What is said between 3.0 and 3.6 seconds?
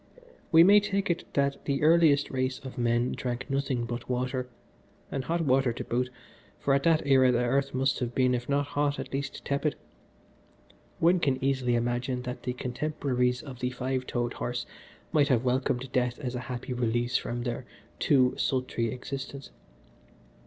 drank